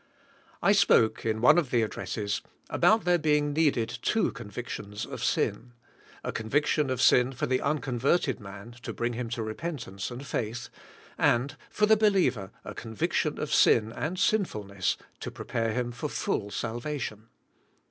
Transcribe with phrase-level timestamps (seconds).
[0.63, 5.73] I spoke, in one of the addresses, about there being needed two convictions of sin;
[6.23, 10.25] a conviction of sin for the unconverted man to bring him to re pentance and
[10.25, 10.69] faith,
[11.19, 16.09] and for the believer a convic tion of sin and sinfulness to prepare him for
[16.09, 17.27] full salvation.